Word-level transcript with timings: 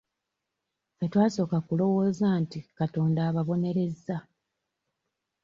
Ffe 0.95 1.05
twasooka 1.11 1.57
kulowooza 1.67 2.27
nti 2.41 2.59
Katonda 2.79 3.19
ababonerezza. 3.29 4.17